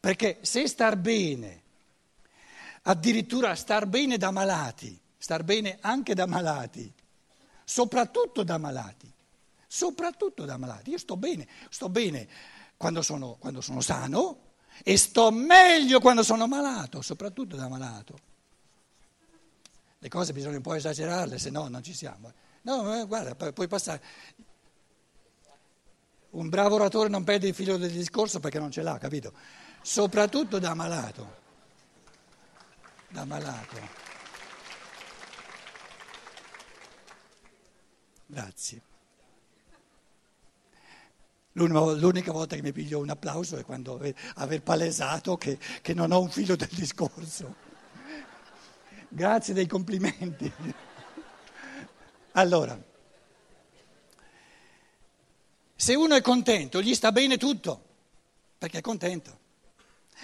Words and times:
Perché 0.00 0.38
se 0.42 0.66
star 0.68 0.96
bene, 0.96 1.62
addirittura 2.82 3.54
star 3.54 3.86
bene 3.86 4.16
da 4.16 4.30
malati, 4.30 4.98
star 5.16 5.42
bene 5.42 5.78
anche 5.80 6.14
da 6.14 6.26
malati, 6.26 6.92
soprattutto 7.64 8.44
da 8.44 8.58
malati, 8.58 9.12
soprattutto 9.66 10.44
da 10.44 10.56
malati, 10.56 10.90
io 10.90 10.98
sto 10.98 11.16
bene, 11.16 11.46
sto 11.68 11.88
bene 11.88 12.28
quando 12.76 13.02
sono, 13.02 13.36
quando 13.38 13.60
sono 13.60 13.80
sano 13.80 14.46
e 14.84 14.96
sto 14.96 15.30
meglio 15.30 16.00
quando 16.00 16.22
sono 16.22 16.46
malato, 16.46 17.02
soprattutto 17.02 17.56
da 17.56 17.68
malato. 17.68 18.26
Le 19.98 20.08
cose 20.08 20.32
bisogna 20.32 20.56
un 20.56 20.62
po' 20.62 20.74
esagerarle, 20.74 21.38
se 21.38 21.50
no 21.50 21.66
non 21.66 21.82
ci 21.82 21.92
siamo. 21.92 22.32
No, 22.62 23.04
guarda, 23.06 23.34
puoi 23.52 23.66
passare. 23.66 24.02
Un 26.30 26.48
bravo 26.48 26.74
oratore 26.74 27.08
non 27.08 27.24
perde 27.24 27.48
il 27.48 27.54
filo 27.54 27.76
del 27.76 27.90
discorso 27.90 28.38
perché 28.38 28.58
non 28.58 28.70
ce 28.70 28.82
l'ha, 28.82 28.98
capito? 28.98 29.32
Soprattutto 29.80 30.58
da 30.58 30.74
malato. 30.74 31.36
Da 33.08 33.24
malato. 33.24 33.76
Grazie. 38.26 38.82
L'unica 41.52 42.30
volta 42.30 42.54
che 42.54 42.62
mi 42.62 42.72
piglio 42.72 43.00
un 43.00 43.08
applauso 43.08 43.56
è 43.56 43.64
quando 43.64 43.94
aver, 43.94 44.14
aver 44.34 44.62
palesato 44.62 45.36
che, 45.36 45.58
che 45.80 45.94
non 45.94 46.12
ho 46.12 46.20
un 46.20 46.28
filo 46.28 46.54
del 46.54 46.68
discorso. 46.70 47.66
Grazie 49.08 49.54
dei 49.54 49.66
complimenti. 49.66 50.52
Allora, 52.32 52.78
se 55.80 55.94
uno 55.94 56.16
è 56.16 56.20
contento, 56.20 56.82
gli 56.82 56.92
sta 56.92 57.12
bene 57.12 57.36
tutto, 57.36 57.84
perché 58.58 58.78
è 58.78 58.80
contento. 58.80 59.38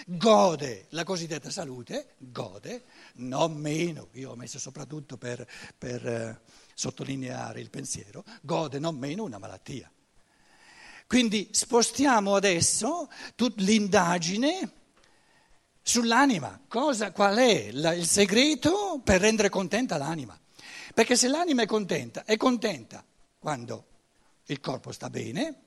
Gode 0.05 0.87
la 0.89 1.05
cosiddetta 1.05 1.49
salute, 1.49 2.15
gode, 2.17 2.83
non 3.15 3.55
meno, 3.55 4.09
io 4.15 4.31
ho 4.31 4.35
messo 4.35 4.59
soprattutto 4.59 5.15
per, 5.15 5.47
per 5.77 6.05
eh, 6.05 6.41
sottolineare 6.73 7.61
il 7.61 7.69
pensiero, 7.69 8.25
gode 8.41 8.79
non 8.79 8.97
meno 8.97 9.23
una 9.23 9.37
malattia. 9.37 9.89
Quindi 11.07 11.47
spostiamo 11.53 12.35
adesso 12.35 13.09
l'indagine 13.55 14.71
sull'anima. 15.81 16.63
Cosa, 16.67 17.13
qual 17.13 17.37
è 17.37 17.71
la, 17.71 17.93
il 17.93 18.07
segreto 18.07 18.99
per 19.01 19.21
rendere 19.21 19.47
contenta 19.47 19.95
l'anima? 19.95 20.37
Perché 20.93 21.15
se 21.15 21.29
l'anima 21.29 21.61
è 21.61 21.65
contenta, 21.65 22.25
è 22.25 22.35
contenta 22.35 23.05
quando 23.39 23.93
il 24.45 24.59
corpo 24.59 24.91
sta 24.91 25.09
bene, 25.09 25.61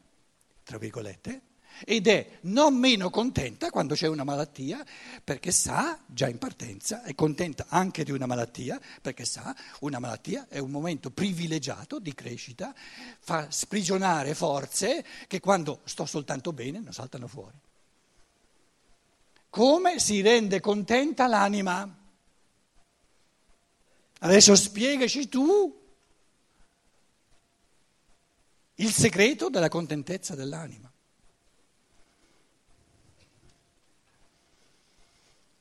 tra 0.63 0.79
virgolette, 0.79 1.43
ed 1.85 2.09
è 2.09 2.39
non 2.43 2.75
meno 2.75 3.09
contenta 3.11 3.71
quando 3.71 3.95
c'è 3.95 4.09
una 4.09 4.25
malattia, 4.25 4.85
perché 5.23 5.53
sa, 5.53 5.99
già 6.07 6.29
in 6.29 6.39
partenza, 6.39 7.03
è 7.03 7.15
contenta 7.15 7.67
anche 7.69 8.05
di 8.05 8.11
una 8.11 8.27
malattia, 8.27 8.81
perché 9.01 9.25
sa, 9.25 9.55
una 9.81 9.99
malattia 9.99 10.47
è 10.49 10.59
un 10.59 10.71
momento 10.71 11.11
privilegiato 11.11 11.99
di 11.99 12.15
crescita, 12.15 12.75
fa 13.21 13.51
sprigionare 13.51 14.35
forze 14.35 15.05
che 15.27 15.41
quando 15.41 15.81
sto 15.85 16.05
soltanto 16.05 16.53
bene 16.53 16.81
non 16.81 16.93
saltano 16.93 17.29
fuori. 17.29 17.57
Come 19.51 19.99
si 19.99 20.21
rende 20.21 20.61
contenta 20.61 21.27
l'anima? 21.27 21.97
Adesso 24.21 24.57
spiegaci 24.57 25.29
tu 25.29 25.78
il 28.81 28.93
segreto 28.93 29.49
della 29.49 29.69
contentezza 29.69 30.35
dell'anima. 30.35 30.91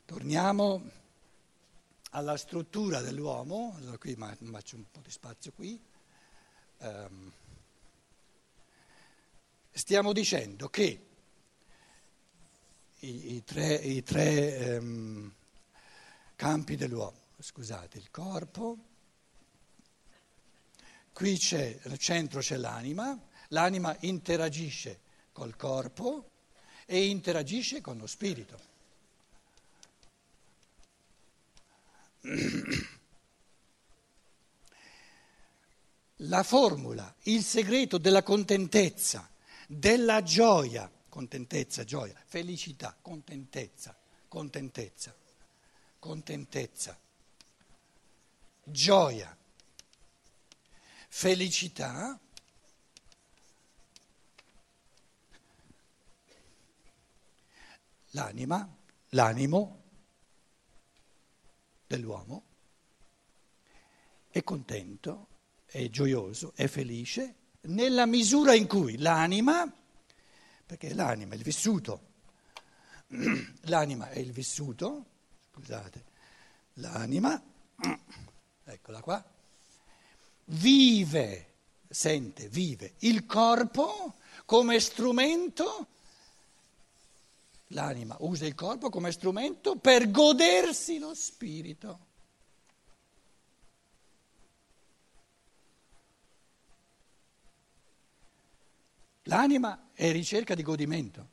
Torniamo 0.06 0.90
alla 2.12 2.38
struttura 2.38 3.02
dell'uomo, 3.02 3.74
allora 3.78 3.98
qui 3.98 4.16
faccio 4.16 4.76
un 4.76 4.86
po' 4.92 5.02
di 5.04 5.12
spazio 5.12 5.52
qui. 5.54 5.80
Um, 6.78 7.32
stiamo 9.72 10.14
dicendo 10.14 10.70
che 10.70 11.06
i, 13.00 13.36
i 13.36 13.44
tre, 13.44 13.74
i 13.74 14.04
tre 14.04 14.78
um, 14.78 15.34
campi 16.36 16.76
dell'uomo, 16.76 17.18
scusate, 17.40 17.98
il 17.98 18.12
corpo, 18.12 18.78
qui 21.18 21.36
c'è, 21.36 21.80
al 21.86 21.98
centro 21.98 22.42
c'è 22.42 22.58
l'anima, 22.58 23.20
l'anima 23.48 23.98
interagisce 24.02 25.00
col 25.32 25.56
corpo 25.56 26.30
e 26.86 27.08
interagisce 27.08 27.82
con 27.82 27.98
lo 27.98 28.06
spirito. 28.06 28.60
La 36.18 36.44
formula, 36.44 37.12
il 37.24 37.42
segreto 37.42 37.98
della 37.98 38.22
contentezza, 38.22 39.28
della 39.68 40.22
gioia, 40.22 40.88
contentezza, 41.10 41.84
gioia, 41.84 42.14
felicità, 42.28 42.96
contentezza, 43.02 43.98
contentezza, 44.28 45.16
contentezza, 45.98 46.96
gioia, 48.64 49.36
felicità, 51.08 52.20
l'anima, 58.12 58.76
l'animo 59.10 59.84
dell'uomo 61.88 62.44
è 64.30 64.44
contento, 64.44 65.28
è 65.66 65.90
gioioso, 65.90 66.54
è 66.56 66.68
felice 66.68 67.36
nella 67.62 68.06
misura 68.06 68.54
in 68.54 68.68
cui 68.68 68.98
l'anima 68.98 69.72
perché 70.68 70.94
l'anima 70.94 71.34
è 71.34 71.38
il 71.38 71.44
vissuto, 71.44 72.02
l'anima 73.68 74.10
è 74.10 74.20
il 74.20 74.34
vissuto, 74.34 75.06
scusate, 75.50 76.04
l'anima, 76.74 77.42
eccola 78.66 79.00
qua, 79.00 79.26
vive, 80.48 81.54
sente, 81.90 82.48
vive 82.48 82.94
il 83.00 83.26
corpo 83.26 84.16
come 84.46 84.80
strumento, 84.80 85.88
l'anima 87.68 88.16
usa 88.20 88.46
il 88.46 88.56
corpo 88.56 88.90
come 88.90 89.12
strumento 89.12 89.76
per 89.76 90.10
godersi 90.10 91.00
lo 91.00 91.14
spirito. 91.14 92.06
L'anima 99.24 99.90
è 99.94 100.10
ricerca 100.14 100.56
di 100.56 100.64
godimento, 100.64 101.30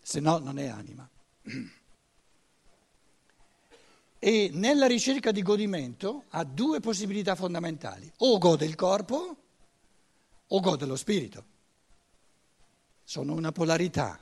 se 0.00 0.20
no 0.20 0.38
non 0.38 0.60
è 0.60 0.68
anima. 0.68 1.08
E 4.18 4.50
nella 4.52 4.86
ricerca 4.86 5.30
di 5.30 5.42
godimento 5.42 6.24
ha 6.30 6.42
due 6.44 6.80
possibilità 6.80 7.34
fondamentali, 7.34 8.10
o 8.18 8.38
gode 8.38 8.64
il 8.64 8.74
corpo 8.74 9.36
o 10.48 10.60
gode 10.60 10.86
lo 10.86 10.96
spirito. 10.96 11.44
Sono 13.04 13.34
una 13.34 13.52
polarità. 13.52 14.18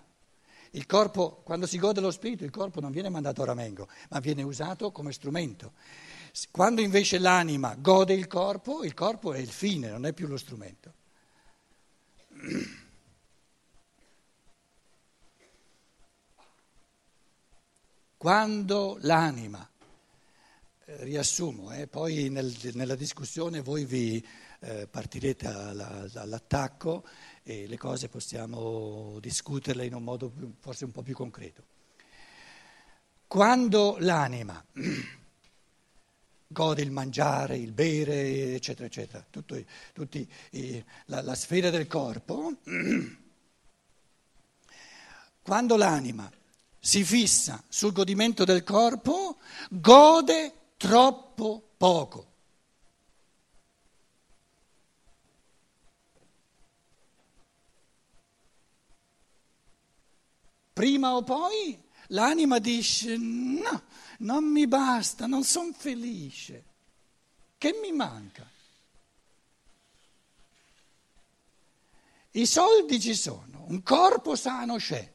Il 0.72 0.86
corpo, 0.86 1.40
quando 1.44 1.66
si 1.66 1.78
gode 1.78 2.00
lo 2.00 2.10
spirito, 2.10 2.44
il 2.44 2.50
corpo 2.50 2.80
non 2.80 2.90
viene 2.90 3.08
mandato 3.08 3.42
a 3.42 3.46
ramengo, 3.46 3.88
ma 4.10 4.18
viene 4.20 4.42
usato 4.42 4.90
come 4.90 5.12
strumento. 5.12 5.72
Quando 6.50 6.82
invece 6.82 7.18
l'anima 7.18 7.74
gode 7.78 8.12
il 8.12 8.26
corpo, 8.26 8.84
il 8.84 8.92
corpo 8.92 9.32
è 9.32 9.38
il 9.38 9.48
fine, 9.48 9.88
non 9.88 10.04
è 10.04 10.12
più 10.12 10.26
lo 10.26 10.36
strumento. 10.36 10.92
Quando 18.18 18.98
l'anima, 19.00 19.66
riassumo, 20.86 21.72
eh, 21.72 21.88
poi 21.88 22.28
nel, 22.30 22.54
nella 22.74 22.94
discussione 22.94 23.60
voi 23.60 23.84
vi 23.84 24.24
eh, 24.60 24.86
partirete 24.86 25.48
alla, 25.48 26.08
all'attacco 26.14 27.04
e 27.42 27.66
le 27.66 27.76
cose 27.76 28.08
possiamo 28.08 29.18
discuterle 29.20 29.84
in 29.84 29.94
un 29.94 30.04
modo 30.04 30.32
forse 30.60 30.84
un 30.84 30.92
po' 30.92 31.02
più 31.02 31.14
concreto. 31.14 31.64
Quando 33.26 33.96
l'anima 33.98 34.64
gode 36.46 36.82
il 36.82 36.92
mangiare, 36.92 37.56
il 37.56 37.72
bere, 37.72 38.54
eccetera, 38.54 38.86
eccetera, 38.86 39.26
tutto, 39.28 39.60
tutti, 39.92 40.30
la, 41.06 41.20
la 41.20 41.34
sfera 41.34 41.70
del 41.70 41.88
corpo, 41.88 42.58
quando 45.42 45.76
l'anima 45.76 46.30
si 46.78 47.02
fissa 47.02 47.64
sul 47.68 47.92
godimento 47.92 48.44
del 48.44 48.62
corpo, 48.62 49.38
gode 49.68 50.52
troppo 50.86 51.70
poco. 51.76 52.34
prima 60.76 61.16
o 61.16 61.22
poi 61.22 61.82
l'anima 62.08 62.58
dice 62.58 63.16
no, 63.16 63.84
non 64.18 64.44
mi 64.44 64.66
basta, 64.66 65.26
non 65.26 65.42
sono 65.42 65.72
felice, 65.72 66.64
che 67.56 67.78
mi 67.80 67.92
manca? 67.92 68.46
I 72.32 72.44
soldi 72.44 73.00
ci 73.00 73.14
sono, 73.14 73.64
un 73.68 73.82
corpo 73.82 74.36
sano 74.36 74.76
c'è. 74.76 75.14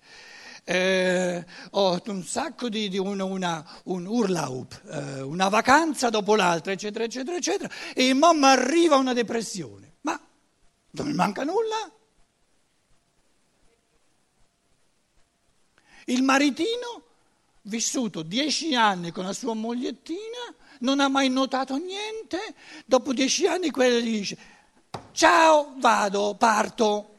Eh, 0.63 1.45
ho 1.71 2.01
un 2.05 2.23
sacco 2.23 2.69
di, 2.69 2.87
di 2.87 2.97
una, 2.97 3.23
una, 3.23 3.81
un 3.85 4.05
urlaub, 4.05 4.81
eh, 4.91 5.21
una 5.21 5.49
vacanza 5.49 6.09
dopo 6.09 6.35
l'altra, 6.35 6.71
eccetera, 6.71 7.03
eccetera, 7.03 7.37
eccetera, 7.37 7.73
e 7.93 8.13
mamma 8.13 8.51
arriva 8.51 8.95
una 8.95 9.13
depressione. 9.13 9.95
Ma 10.01 10.19
non 10.91 11.07
mi 11.07 11.13
manca 11.13 11.43
nulla? 11.43 11.91
Il 16.05 16.23
maritino, 16.23 17.03
vissuto 17.63 18.21
dieci 18.21 18.75
anni 18.75 19.11
con 19.11 19.25
la 19.25 19.33
sua 19.33 19.53
mogliettina, 19.53 20.53
non 20.79 20.99
ha 20.99 21.07
mai 21.07 21.29
notato 21.29 21.77
niente, 21.77 22.39
dopo 22.85 23.13
dieci 23.13 23.45
anni 23.45 23.69
quella 23.71 23.99
gli 23.99 24.17
dice 24.19 24.37
ciao, 25.11 25.73
vado, 25.77 26.35
parto. 26.37 27.10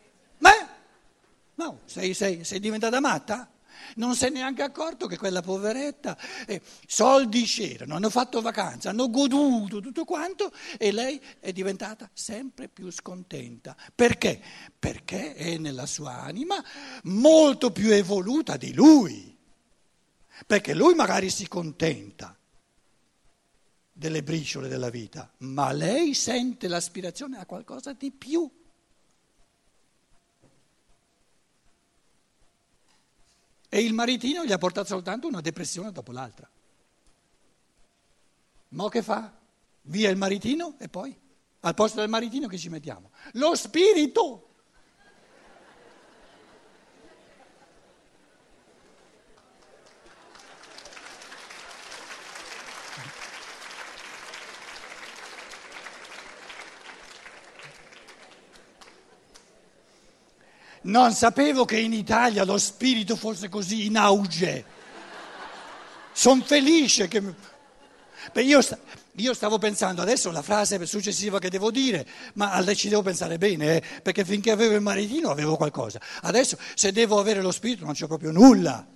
No, 1.63 1.83
sei, 1.85 2.13
sei, 2.13 2.43
sei 2.43 2.59
diventata 2.59 2.99
matta? 2.99 3.49
Non 3.97 4.17
si 4.17 4.25
è 4.25 4.31
neanche 4.31 4.63
accorto 4.63 5.07
che 5.07 5.17
quella 5.17 5.43
poveretta, 5.43 6.19
eh, 6.47 6.61
soldi 6.87 7.45
c'erano, 7.45 7.95
hanno 7.95 8.11
fatto 8.11 8.41
vacanza, 8.41 8.91
hanno 8.91 9.09
goduto 9.11 9.81
tutto 9.81 10.05
quanto 10.05 10.53
e 10.77 10.91
lei 10.91 11.21
è 11.39 11.53
diventata 11.53 12.11
sempre 12.13 12.69
più 12.69 12.91
scontenta. 12.91 13.77
Perché? 13.95 14.43
Perché 14.77 15.35
è 15.35 15.57
nella 15.57 15.87
sua 15.87 16.21
anima 16.21 16.63
molto 17.05 17.71
più 17.71 17.93
evoluta 17.93 18.57
di 18.57 18.73
lui. 18.73 19.37
Perché 20.45 20.75
lui 20.75 20.95
magari 20.95 21.31
si 21.31 21.47
contenta 21.47 22.37
delle 23.93 24.25
briciole 24.25 24.67
della 24.67 24.91
vita, 24.91 25.31
ma 25.39 25.71
lei 25.71 26.15
sente 26.15 26.67
l'aspirazione 26.67 27.39
a 27.39 27.47
qualcosa 27.47 27.93
di 27.93 28.11
più. 28.11 28.51
E 33.75 33.81
il 33.81 33.95
maritino 33.95 34.45
gli 34.45 34.53
ha 34.53 34.59
portato 34.59 34.89
soltanto 34.89 35.27
una 35.27 35.41
depressione 35.41 35.93
dopo 35.93 36.13
l'altra. 36.13 36.47
Ma 38.69 38.89
che 38.91 39.01
fa? 39.01 39.33
Via 39.85 40.11
il 40.11 40.19
maritino 40.19 40.75
e 40.79 40.91
poi 40.91 41.19
al 41.61 41.73
posto 41.73 42.01
del 42.01 42.11
maritino 42.11 42.49
che 42.49 42.59
ci 42.59 42.69
mettiamo? 42.69 43.13
Lo 43.33 43.55
spirito! 43.55 44.52
Non 60.83 61.13
sapevo 61.13 61.65
che 61.65 61.79
in 61.79 61.93
Italia 61.93 62.45
lo 62.45 62.59
spirito 62.59 63.15
fosse 63.15 63.49
così 63.49 63.87
in 63.87 63.97
auge. 63.97 64.65
Sono 66.13 66.43
felice 66.43 67.07
che... 67.09 67.23
Beh, 68.33 68.43
io, 68.43 68.61
io, 69.17 69.35
stavo 69.35 69.59
pensando 69.59 70.03
adesso 70.03 70.31
la 70.31 70.43
frase 70.43 70.85
successiva 70.87 71.39
che 71.39 71.51
devo 71.51 71.71
dire, 71.71 72.07
ma 72.35 72.63
ci 72.75 72.89
devo 72.89 73.03
pensare 73.03 73.39
bene, 73.39 73.77
eh, 73.77 73.83
perché 74.03 74.25
finché 74.25 74.51
avevo 74.51 74.75
il 74.75 74.81
maritino 74.81 75.31
avevo 75.31 75.57
qualcosa. 75.57 76.01
Adesso 76.23 76.57
se 76.75 76.93
devo 76.93 77.19
avere 77.19 77.43
lo 77.43 77.53
spirito 77.53 77.85
non 77.85 77.95
c'è 77.95 78.07
proprio 78.07 78.33
nulla. 78.33 78.87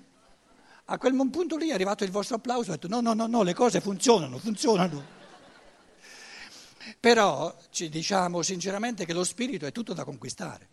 A 0.88 0.98
quel 0.98 1.14
punto 1.30 1.56
lì 1.56 1.70
è 1.70 1.72
arrivato 1.72 2.04
il 2.04 2.10
vostro 2.10 2.36
applauso, 2.36 2.70
ho 2.70 2.74
detto 2.74 2.88
no, 2.88 3.00
no, 3.00 3.14
no, 3.14 3.26
no, 3.26 3.42
le 3.42 3.54
cose 3.54 3.80
funzionano, 3.80 4.38
funzionano. 4.38 5.14
Però 7.00 7.56
ci 7.70 7.88
diciamo 7.88 8.42
sinceramente 8.42 9.04
che 9.04 9.12
lo 9.12 9.24
spirito 9.24 9.66
è 9.66 9.72
tutto 9.72 9.92
da 9.92 10.04
conquistare 10.04 10.68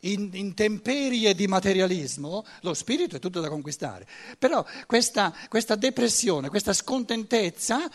in, 0.00 0.30
in, 0.32 0.54
temperie 0.54 1.34
di 1.34 1.46
materialismo, 1.46 2.44
lo 2.60 2.74
spirito 2.74 3.16
è 3.16 3.18
tutto 3.18 3.40
da 3.40 3.48
conquistare. 3.48 4.06
Però 4.38 4.64
questa, 4.86 5.34
questa 5.48 5.74
depressione, 5.74 6.48
questa 6.48 6.72
scontentezza 6.72 7.88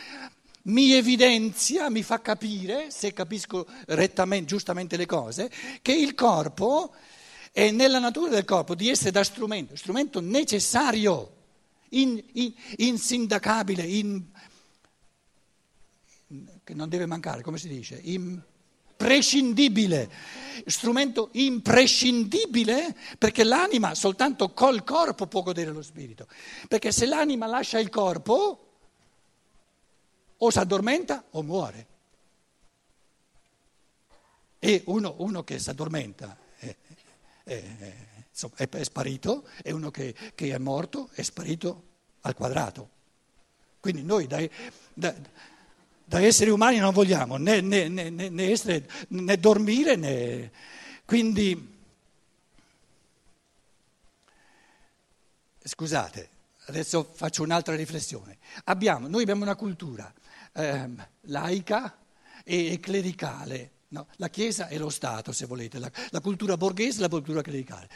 mi 0.64 0.94
evidenzia, 0.94 1.90
mi 1.90 2.04
fa 2.04 2.22
capire, 2.22 2.90
se 2.90 3.14
capisco 3.14 3.66
rettamente, 3.88 4.46
giustamente 4.46 4.98
le 4.98 5.06
cose, 5.06 5.52
che 5.82 5.94
il 5.94 6.16
corpo 6.16 6.94
è 7.52 7.72
nella 7.72 8.00
natura 8.00 8.32
del 8.32 8.46
corpo 8.46 8.76
di 8.76 8.90
essere 8.90 9.12
da 9.12 9.24
strumento, 9.24 9.76
strumento 9.76 10.20
necessario, 10.22 11.42
in, 11.90 12.22
in, 12.34 12.54
insindacabile, 12.78 13.84
in, 13.84 14.24
che 16.64 16.74
non 16.74 16.90
deve 16.90 17.06
mancare, 17.06 17.42
come 17.42 17.58
si 17.58 17.68
dice? 17.68 18.00
In, 18.02 18.42
prescindibile, 19.04 20.10
strumento 20.66 21.28
imprescindibile 21.34 22.96
perché 23.18 23.44
l'anima 23.44 23.94
soltanto 23.96 24.54
col 24.54 24.86
corpo 24.86 25.28
può 25.28 25.42
godere 25.42 25.72
lo 25.72 25.82
spirito, 25.82 26.26
perché 26.70 26.94
se 26.94 27.06
l'anima 27.06 27.46
lascia 27.46 27.80
il 27.80 27.90
corpo 27.90 28.68
o 30.38 30.50
si 30.50 30.58
addormenta 30.58 31.26
o 31.32 31.44
muore. 31.44 31.88
E 34.60 34.84
uno, 34.86 35.16
uno 35.18 35.44
che 35.44 35.60
si 35.60 35.70
addormenta 35.70 36.38
è, 36.56 36.74
è, 37.44 37.64
è, 38.56 38.70
è, 38.70 38.84
sparito 38.84 39.46
e 39.62 39.74
uno 39.74 39.92
che, 39.92 40.16
che, 40.34 40.56
è 40.56 40.58
morto 40.58 41.10
è 41.12 41.22
sparito 41.24 41.84
al 42.22 42.34
quadrato. 42.36 42.90
Quindi 43.82 44.04
noi 44.04 44.28
dai, 44.28 44.50
da, 44.94 45.14
da 46.06 46.22
esseri 46.22 46.50
umani 46.50 46.78
non 46.78 46.94
vogliamo 46.94 47.38
né, 47.38 47.62
né, 47.62 47.88
né, 47.88 48.10
né 48.10 48.52
essere, 48.52 48.88
dormire, 49.40 49.96
né... 49.96 50.52
Quindi, 51.06 51.72
scusate, 55.64 56.30
adesso 56.66 57.10
faccio 57.14 57.44
un'altra 57.44 57.76
riflessione. 57.76 58.38
Abbiamo, 58.66 59.08
noi 59.08 59.24
abbiamo 59.24 59.44
una 59.44 59.56
cultura 59.56 60.12
eh, 60.54 60.90
laica 61.22 61.98
e 62.44 62.80
clericale, 62.80 63.72
no? 63.90 64.08
la 64.16 64.30
Chiesa 64.30 64.68
e 64.68 64.78
lo 64.78 64.90
Stato, 64.90 65.32
se 65.32 65.46
volete, 65.46 65.78
la, 65.78 65.92
la 66.10 66.22
cultura 66.22 66.58
borghese 66.58 67.00
e 67.00 67.02
la 67.02 67.10
cultura 67.10 67.42
clericale 67.42 67.90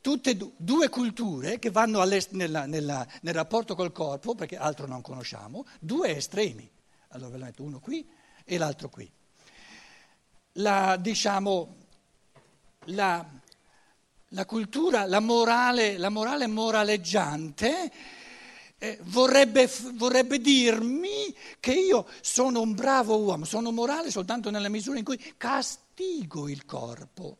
tutte 0.00 0.34
due 0.56 0.88
culture 0.88 1.58
che 1.58 1.70
vanno 1.70 2.02
nella, 2.30 2.64
nella, 2.64 3.06
nel 3.20 3.34
rapporto 3.34 3.74
col 3.74 3.92
corpo, 3.92 4.34
perché 4.34 4.56
altro 4.56 4.86
non 4.86 5.02
conosciamo, 5.02 5.66
due 5.78 6.16
estremi 6.16 6.66
allora 7.10 7.30
ve 7.30 7.38
lo 7.38 7.44
metto 7.44 7.62
uno 7.62 7.80
qui 7.80 8.08
e 8.44 8.58
l'altro 8.58 8.88
qui. 8.88 9.10
La, 10.54 10.96
diciamo, 10.96 11.76
la, 12.86 13.24
la 14.28 14.46
cultura, 14.46 15.06
la 15.06 15.20
morale, 15.20 15.96
la 15.98 16.08
morale 16.08 16.46
moraleggiante 16.46 17.92
eh, 18.78 18.98
vorrebbe, 19.02 19.70
vorrebbe 19.94 20.38
dirmi 20.38 21.34
che 21.58 21.72
io 21.72 22.06
sono 22.20 22.60
un 22.60 22.74
bravo 22.74 23.18
uomo, 23.18 23.44
sono 23.44 23.70
morale 23.70 24.10
soltanto 24.10 24.50
nella 24.50 24.68
misura 24.68 24.98
in 24.98 25.04
cui 25.04 25.18
castigo 25.36 26.48
il 26.48 26.64
corpo. 26.64 27.36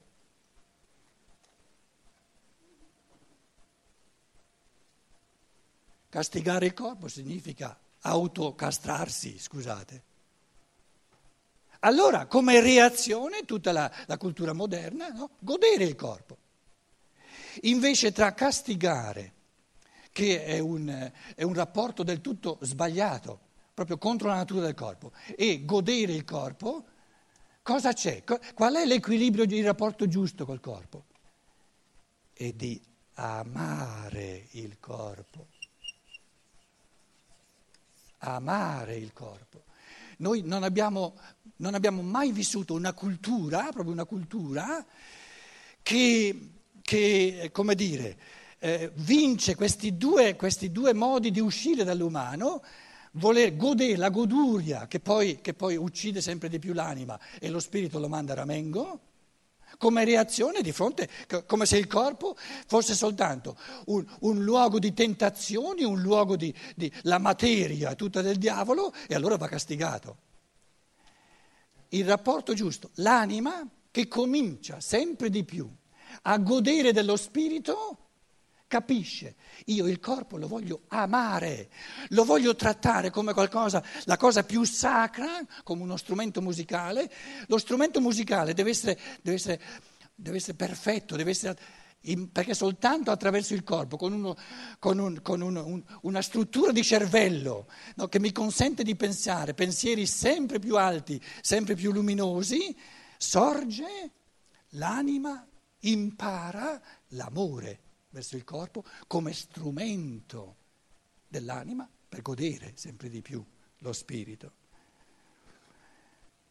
Castigare 6.09 6.67
il 6.67 6.75
corpo 6.75 7.07
significa 7.07 7.79
autocastrarsi, 8.01 9.39
scusate. 9.39 10.03
Allora, 11.81 12.27
come 12.27 12.61
reazione, 12.61 13.45
tutta 13.45 13.73
la, 13.73 13.91
la 14.07 14.19
cultura 14.19 14.53
moderna, 14.53 15.09
no? 15.09 15.31
godere 15.39 15.85
il 15.85 15.97
corpo. 15.97 16.37
Invece 17.63 18.13
tra 18.13 18.35
castigare, 18.35 19.33
che 20.13 20.45
è 20.45 20.59
un, 20.59 21.11
è 21.35 21.43
un 21.43 21.55
rapporto 21.55 22.03
del 22.03 22.21
tutto 22.21 22.59
sbagliato, 22.61 23.49
proprio 23.73 23.97
contro 23.97 24.29
la 24.29 24.37
natura 24.37 24.67
del 24.67 24.75
corpo, 24.75 25.13
e 25.37 25.65
godere 25.65 26.13
il 26.13 26.25
corpo, 26.25 26.85
cosa 27.63 27.93
c'è? 27.95 28.25
Qual 28.25 28.75
è 28.75 28.85
l'equilibrio 28.85 29.47
di 29.47 29.63
rapporto 29.63 30.07
giusto 30.07 30.45
col 30.45 30.61
corpo? 30.61 31.05
È 32.33 32.53
di 32.53 32.81
amare 33.15 34.49
il 34.53 34.79
corpo 34.79 35.49
amare 38.21 38.97
il 38.97 39.13
corpo. 39.13 39.65
Noi 40.19 40.43
non 40.45 40.63
abbiamo, 40.63 41.17
non 41.57 41.75
abbiamo 41.75 42.03
mai 42.03 42.33
vissuto 42.33 42.75
una 42.75 42.93
cultura, 42.93 43.69
proprio 43.73 43.93
una 43.93 44.05
cultura, 44.05 44.85
che, 45.83 46.51
che 46.83 47.51
come 47.53 47.75
dire, 47.75 48.19
eh, 48.59 48.93
vince 48.95 49.55
questi 49.55 49.97
due, 49.97 50.37
questi 50.37 50.71
due, 50.71 50.93
modi 50.93 51.31
di 51.31 51.41
uscire 51.41 51.85
dall'umano, 51.85 52.63
voler 53.13 53.57
godere 53.57 53.97
la 53.97 54.11
goduria 54.11 54.87
che 54.87 55.01
poi, 55.01 55.41
che 55.41 55.55
poi 55.55 55.77
uccide 55.77 56.21
sempre 56.21 56.49
di 56.49 56.59
più 56.59 56.73
l'anima 56.73 57.19
e 57.41 57.49
lo 57.49 57.59
spirito 57.59 57.99
lo 57.99 58.09
manda 58.09 58.33
a 58.33 58.37
ramengo, 58.37 59.01
come 59.79 60.05
reazione 60.05 60.63
di 60.63 60.73
fronte, 60.73 61.09
come 61.47 61.67
se 61.67 61.79
il 61.79 61.87
corpo 61.87 62.37
fosse 62.67 62.95
soltanto 62.95 63.57
un, 63.87 64.05
un 64.21 64.43
luogo 64.43 64.79
di 64.79 64.93
tentazioni, 64.93 65.85
un 65.85 66.01
luogo 66.01 66.37
di, 66.37 66.55
di 66.75 66.91
la 67.03 67.19
materia 67.19 67.95
tutta 67.95 68.23
del 68.23 68.37
diavolo 68.37 68.93
e 69.07 69.15
allora 69.15 69.37
va 69.37 69.49
castigato. 69.49 70.17
Il 71.91 72.05
rapporto 72.07 72.55
giusto, 72.55 72.91
l'anima 72.95 73.67
che 73.91 74.07
comincia 74.07 74.81
sempre 74.81 75.29
di 75.31 75.45
più 75.45 75.69
a 76.23 76.39
godere 76.39 76.93
dello 76.93 77.17
spirito, 77.17 78.10
capisce, 78.71 79.35
io 79.67 79.89
il 79.89 79.99
corpo 79.99 80.37
lo 80.37 80.47
voglio 80.47 80.83
amare, 80.91 81.71
lo 82.11 82.23
voglio 82.23 82.55
trattare 82.55 83.11
come 83.11 83.33
qualcosa, 83.33 83.83
la 84.05 84.17
cosa 84.17 84.45
più 84.45 84.63
sacra, 84.63 85.45
come 85.65 85.83
uno 85.83 85.97
strumento 85.97 86.41
musicale. 86.41 87.11
Lo 87.49 87.59
strumento 87.59 88.01
musicale 88.01 88.55
deve 88.55 88.71
essere, 88.71 88.97
deve 89.23 89.37
essere, 89.39 89.61
deve 90.15 90.37
essere 90.37 90.57
perfetto, 90.57 91.17
deve 91.17 91.31
essere, 91.31 91.59
perché 92.31 92.55
soltanto 92.55 93.11
attraverso 93.11 93.55
il 93.55 93.65
corpo, 93.65 93.97
con, 93.97 94.13
uno, 94.13 94.37
con, 94.79 95.01
un, 95.01 95.21
con 95.21 95.41
un, 95.41 95.57
un, 95.57 95.83
una 96.03 96.23
struttura 96.23 96.71
di 96.71 96.85
cervello 96.85 97.67
no, 97.97 98.07
che 98.07 98.21
mi 98.21 98.31
consente 98.31 98.85
di 98.85 98.95
pensare 98.95 99.53
pensieri 99.53 100.07
sempre 100.07 100.61
più 100.61 100.77
alti, 100.77 101.21
sempre 101.41 101.75
più 101.75 101.91
luminosi, 101.91 102.79
sorge 103.19 104.13
l'anima, 104.75 105.45
impara 105.81 106.81
l'amore 107.09 107.81
verso 108.11 108.37
il 108.37 108.45
corpo 108.45 108.85
come 109.07 109.33
strumento 109.33 110.57
dell'anima 111.27 111.89
per 112.09 112.23
godere 112.23 112.73
sempre 112.77 113.09
di 113.09 113.23
più 113.23 113.45
lo 113.79 113.93
spirito. 113.93 114.59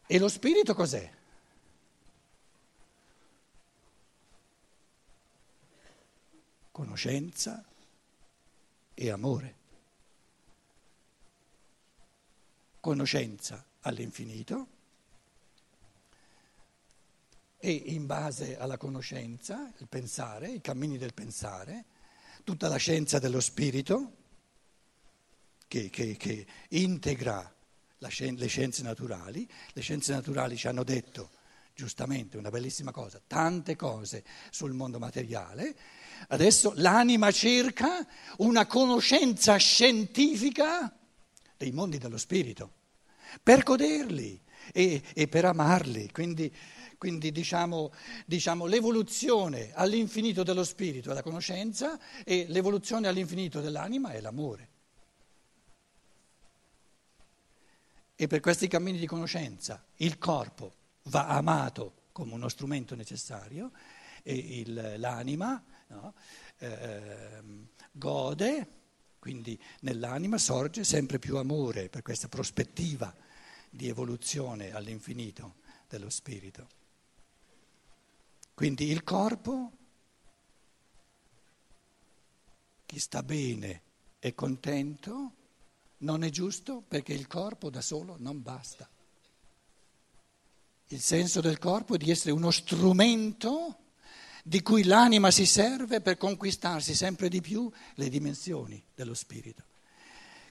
E 0.06 0.18
lo 0.18 0.28
spirito 0.28 0.74
cos'è? 0.74 1.18
Conoscenza 6.72 7.64
e 8.94 9.10
amore. 9.10 9.58
Conoscenza 12.80 13.64
all'infinito 13.82 14.78
e 17.60 17.70
in 17.70 18.06
base 18.06 18.58
alla 18.58 18.78
conoscenza, 18.78 19.70
il 19.76 19.86
pensare, 19.86 20.48
i 20.48 20.62
cammini 20.62 20.96
del 20.96 21.12
pensare, 21.12 21.84
tutta 22.42 22.68
la 22.68 22.76
scienza 22.76 23.18
dello 23.18 23.40
spirito 23.40 24.16
che, 25.68 25.90
che, 25.90 26.16
che 26.16 26.46
integra 26.70 27.54
scien- 28.08 28.38
le 28.38 28.46
scienze 28.46 28.82
naturali. 28.82 29.46
Le 29.72 29.82
scienze 29.82 30.12
naturali 30.12 30.56
ci 30.56 30.68
hanno 30.68 30.84
detto, 30.84 31.30
giustamente, 31.74 32.38
una 32.38 32.48
bellissima 32.48 32.92
cosa, 32.92 33.20
tante 33.26 33.76
cose 33.76 34.24
sul 34.50 34.72
mondo 34.72 34.98
materiale. 34.98 35.76
Adesso 36.28 36.72
l'anima 36.76 37.30
cerca 37.30 38.06
una 38.38 38.66
conoscenza 38.66 39.56
scientifica 39.56 40.90
dei 41.58 41.72
mondi 41.72 41.98
dello 41.98 42.18
spirito 42.18 42.72
per 43.42 43.62
goderli 43.62 44.40
e, 44.72 45.02
e 45.14 45.28
per 45.28 45.44
amarli. 45.44 46.10
Quindi 46.12 46.52
quindi 47.00 47.32
diciamo, 47.32 47.94
diciamo, 48.26 48.66
l'evoluzione 48.66 49.72
all'infinito 49.72 50.42
dello 50.42 50.64
spirito 50.64 51.10
è 51.10 51.14
la 51.14 51.22
conoscenza 51.22 51.98
e 52.26 52.44
l'evoluzione 52.48 53.08
all'infinito 53.08 53.62
dell'anima 53.62 54.10
è 54.10 54.20
l'amore. 54.20 54.68
E 58.14 58.26
per 58.26 58.40
questi 58.40 58.68
cammini 58.68 58.98
di 58.98 59.06
conoscenza 59.06 59.82
il 59.96 60.18
corpo 60.18 60.74
va 61.04 61.28
amato 61.28 62.08
come 62.12 62.34
uno 62.34 62.50
strumento 62.50 62.94
necessario 62.94 63.70
e 64.22 64.34
il, 64.34 64.96
l'anima 64.98 65.64
no, 65.86 66.12
eh, 66.58 67.42
gode, 67.92 68.68
quindi 69.18 69.58
nell'anima 69.80 70.36
sorge 70.36 70.84
sempre 70.84 71.18
più 71.18 71.38
amore 71.38 71.88
per 71.88 72.02
questa 72.02 72.28
prospettiva 72.28 73.10
di 73.70 73.88
evoluzione 73.88 74.72
all'infinito 74.72 75.54
dello 75.88 76.10
spirito. 76.10 76.68
Quindi 78.52 78.90
il 78.90 79.02
corpo, 79.04 79.72
chi 82.84 82.98
sta 82.98 83.22
bene 83.22 83.82
e 84.18 84.34
contento, 84.34 85.32
non 85.98 86.24
è 86.24 86.30
giusto 86.30 86.82
perché 86.86 87.14
il 87.14 87.26
corpo 87.26 87.70
da 87.70 87.80
solo 87.80 88.16
non 88.18 88.42
basta. 88.42 88.88
Il 90.88 91.00
senso 91.00 91.40
del 91.40 91.58
corpo 91.58 91.94
è 91.94 91.98
di 91.98 92.10
essere 92.10 92.32
uno 92.32 92.50
strumento 92.50 93.78
di 94.42 94.60
cui 94.62 94.84
l'anima 94.84 95.30
si 95.30 95.46
serve 95.46 96.00
per 96.00 96.16
conquistarsi 96.16 96.94
sempre 96.94 97.28
di 97.28 97.40
più 97.40 97.70
le 97.94 98.08
dimensioni 98.08 98.82
dello 98.94 99.14
spirito. 99.14 99.69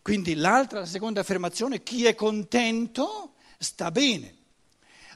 Quindi 0.10 0.34
l'altra, 0.34 0.80
la 0.80 0.86
seconda 0.88 1.20
affermazione, 1.20 1.84
chi 1.84 2.06
è 2.06 2.16
contento 2.16 3.36
sta 3.60 3.92
bene. 3.92 4.38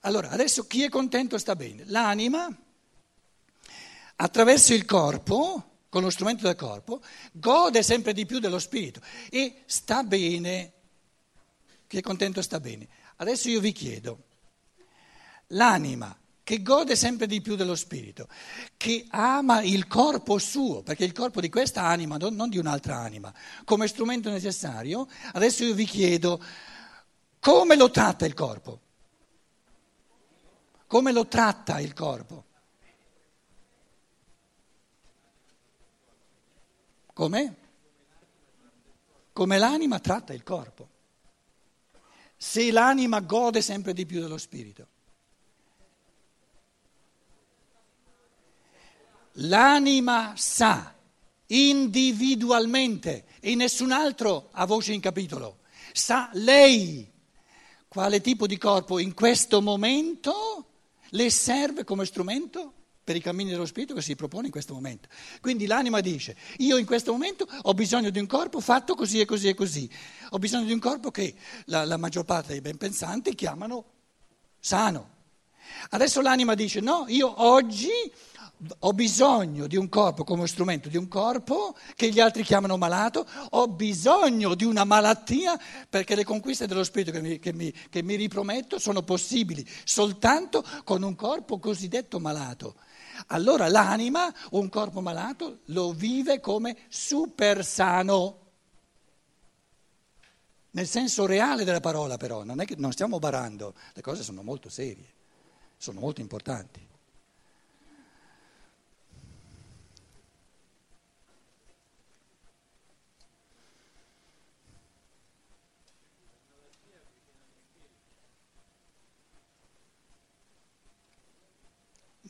Allora, 0.01 0.29
adesso 0.29 0.67
chi 0.67 0.83
è 0.83 0.89
contento 0.89 1.39
sta 1.39 1.55
bene. 1.55 1.81
L'anima 1.87 2.55
attraverso 4.17 4.75
il 4.75 4.85
corpo, 4.85 5.79
con 5.89 6.03
lo 6.03 6.11
strumento 6.11 6.43
del 6.43 6.55
corpo, 6.55 7.01
gode 7.31 7.81
sempre 7.81 8.13
di 8.13 8.27
più 8.27 8.37
dello 8.37 8.59
spirito 8.59 9.01
e 9.31 9.63
sta 9.65 10.03
bene. 10.03 10.73
Chi 11.87 11.97
è 11.97 12.01
contento 12.01 12.43
sta 12.43 12.59
bene. 12.59 12.87
Adesso 13.15 13.49
io 13.49 13.61
vi 13.61 13.71
chiedo, 13.71 14.23
l'anima 15.47 16.15
che 16.43 16.61
gode 16.61 16.95
sempre 16.95 17.25
di 17.25 17.41
più 17.41 17.55
dello 17.55 17.75
spirito, 17.75 18.27
che 18.75 19.05
ama 19.09 19.61
il 19.61 19.87
corpo 19.87 20.37
suo, 20.37 20.83
perché 20.83 21.05
il 21.05 21.13
corpo 21.13 21.39
di 21.39 21.49
questa 21.49 21.83
anima, 21.83 22.17
non 22.17 22.49
di 22.49 22.57
un'altra 22.57 22.97
anima, 22.97 23.33
come 23.63 23.87
strumento 23.87 24.29
necessario, 24.29 25.07
adesso 25.31 25.63
io 25.63 25.73
vi 25.73 25.85
chiedo 25.85 26.43
come 27.39 27.75
lo 27.75 27.89
tratta 27.89 28.25
il 28.25 28.33
corpo? 28.33 28.79
Come 30.87 31.11
lo 31.11 31.27
tratta 31.27 31.79
il 31.79 31.93
corpo? 31.93 32.45
Come? 37.13 37.55
Come 39.31 39.57
l'anima 39.57 39.99
tratta 39.99 40.33
il 40.33 40.43
corpo. 40.43 40.89
Se 42.37 42.71
l'anima 42.71 43.19
gode 43.21 43.61
sempre 43.61 43.93
di 43.93 44.05
più 44.05 44.21
dello 44.21 44.37
spirito. 44.37 44.87
L'anima 49.37 50.33
sa 50.35 50.93
individualmente 51.47 53.25
e 53.39 53.55
nessun 53.55 53.91
altro 53.91 54.49
ha 54.51 54.65
voce 54.65 54.93
in 54.93 55.01
capitolo. 55.01 55.59
Sa 55.91 56.29
lei 56.33 57.11
quale 57.87 58.21
tipo 58.21 58.47
di 58.47 58.57
corpo 58.57 58.99
in 58.99 59.13
questo 59.13 59.61
momento 59.61 60.65
le 61.09 61.29
serve 61.29 61.83
come 61.83 62.05
strumento 62.05 62.73
per 63.03 63.15
i 63.15 63.21
cammini 63.21 63.51
dello 63.51 63.65
spirito 63.65 63.93
che 63.93 64.01
si 64.01 64.15
propone 64.15 64.45
in 64.45 64.51
questo 64.51 64.73
momento. 64.73 65.09
Quindi 65.41 65.65
l'anima 65.65 65.99
dice, 65.99 66.35
io 66.57 66.77
in 66.77 66.85
questo 66.85 67.11
momento 67.11 67.45
ho 67.63 67.73
bisogno 67.73 68.09
di 68.09 68.19
un 68.19 68.27
corpo 68.27 68.59
fatto 68.61 68.95
così 68.95 69.19
e 69.19 69.25
così 69.25 69.49
e 69.49 69.53
così, 69.53 69.89
ho 70.29 70.39
bisogno 70.39 70.65
di 70.65 70.73
un 70.73 70.79
corpo 70.79 71.11
che 71.11 71.35
la, 71.65 71.83
la 71.85 71.97
maggior 71.97 72.23
parte 72.23 72.53
dei 72.53 72.61
ben 72.61 72.77
pensanti 72.77 73.35
chiamano 73.35 73.85
sano. 74.59 75.11
Adesso 75.89 76.21
l'anima 76.21 76.55
dice, 76.55 76.79
no, 76.79 77.05
io 77.07 77.41
oggi 77.43 77.89
ho 78.79 78.93
bisogno 78.93 79.67
di 79.67 79.75
un 79.75 79.89
corpo 79.89 80.23
come 80.23 80.47
strumento 80.47 80.87
di 80.87 80.97
un 80.97 81.07
corpo 81.07 81.75
che 81.95 82.09
gli 82.09 82.19
altri 82.19 82.43
chiamano 82.43 82.77
malato, 82.77 83.27
ho 83.51 83.67
bisogno 83.67 84.55
di 84.55 84.63
una 84.63 84.83
malattia 84.83 85.59
perché 85.89 86.15
le 86.15 86.23
conquiste 86.23 86.67
dello 86.67 86.83
spirito 86.83 87.11
che 87.11 87.21
mi, 87.21 87.39
che 87.39 87.53
mi, 87.53 87.71
che 87.89 88.01
mi 88.01 88.15
riprometto 88.15 88.79
sono 88.79 89.01
possibili 89.01 89.67
soltanto 89.83 90.63
con 90.83 91.03
un 91.03 91.15
corpo 91.15 91.59
cosiddetto 91.59 92.19
malato. 92.19 92.75
Allora 93.27 93.67
l'anima, 93.67 94.33
un 94.51 94.69
corpo 94.69 95.01
malato, 95.01 95.59
lo 95.65 95.91
vive 95.91 96.39
come 96.39 96.77
super 96.89 97.63
sano. 97.63 98.39
Nel 100.71 100.87
senso 100.87 101.25
reale 101.25 101.63
della 101.63 101.79
parola 101.79 102.17
però, 102.17 102.43
non 102.43 102.59
è 102.59 102.65
che 102.65 102.75
non 102.77 102.91
stiamo 102.91 103.19
barando, 103.19 103.75
le 103.93 104.01
cose 104.01 104.23
sono 104.23 104.41
molto 104.41 104.69
serie, 104.69 105.05
sono 105.77 105.99
molto 105.99 106.21
importanti. 106.21 106.82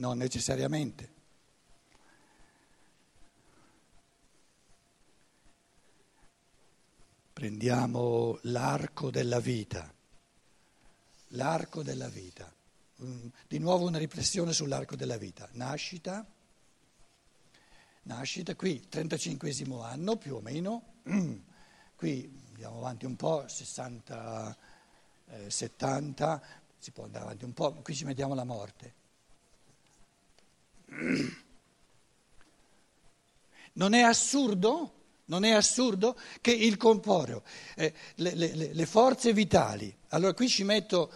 Non 0.03 0.17
necessariamente. 0.17 1.11
Prendiamo 7.31 8.37
l'arco 8.43 9.09
della 9.09 9.39
vita, 9.39 9.91
l'arco 11.29 11.83
della 11.83 12.09
vita. 12.09 12.53
Mm, 13.01 13.27
di 13.47 13.59
nuovo 13.59 13.87
una 13.87 13.97
riflessione 13.97 14.51
sull'arco 14.51 14.97
della 14.97 15.17
vita. 15.17 15.47
Nascita, 15.53 16.25
nascita 18.03 18.55
qui, 18.55 18.87
35 18.89 19.53
anno 19.83 20.17
più 20.17 20.35
o 20.35 20.41
meno, 20.41 20.95
qui 21.95 22.41
andiamo 22.49 22.77
avanti 22.79 23.05
un 23.05 23.15
po', 23.15 23.47
60, 23.47 24.57
eh, 25.27 25.49
70, 25.49 26.41
si 26.77 26.91
può 26.91 27.05
andare 27.05 27.23
avanti 27.23 27.45
un 27.45 27.53
po', 27.53 27.71
qui 27.75 27.95
ci 27.95 28.03
mettiamo 28.03 28.35
la 28.35 28.43
morte. 28.43 29.02
Non 33.73 33.93
è 33.93 34.01
assurdo? 34.01 34.93
Non 35.25 35.45
è 35.45 35.51
assurdo 35.51 36.19
che 36.41 36.51
il 36.51 36.77
corporeo, 36.77 37.43
eh, 37.75 37.93
le, 38.15 38.35
le, 38.35 38.73
le 38.73 38.85
forze 38.85 39.31
vitali, 39.31 39.95
allora 40.09 40.33
qui 40.33 40.49
ci 40.49 40.63
metto 40.63 41.11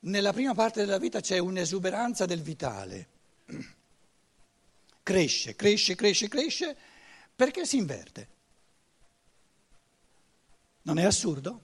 nella 0.00 0.32
prima 0.32 0.54
parte 0.54 0.80
della 0.80 0.98
vita 0.98 1.20
c'è 1.20 1.38
un'esuberanza 1.38 2.24
del 2.24 2.42
vitale. 2.42 3.08
Cresce, 5.02 5.54
cresce, 5.54 5.94
cresce, 5.94 6.28
cresce, 6.28 6.76
perché 7.34 7.66
si 7.66 7.76
inverte. 7.76 8.28
Non 10.82 10.98
è 10.98 11.04
assurdo? 11.04 11.60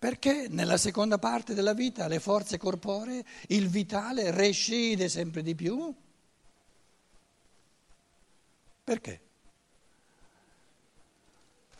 Perché 0.00 0.46
nella 0.48 0.78
seconda 0.78 1.18
parte 1.18 1.52
della 1.52 1.74
vita 1.74 2.08
le 2.08 2.20
forze 2.20 2.56
corporee, 2.56 3.22
il 3.48 3.68
vitale 3.68 4.30
recede 4.30 5.10
sempre 5.10 5.42
di 5.42 5.54
più? 5.54 5.94
Perché? 8.82 9.20